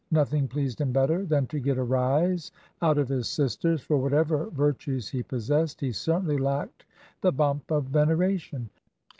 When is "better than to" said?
0.91-1.59